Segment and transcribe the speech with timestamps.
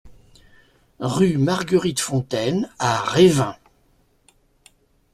[0.99, 3.55] Rue Marguerite Fontaine à Revin